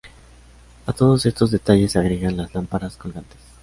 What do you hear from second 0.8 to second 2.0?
A todos estos detalles se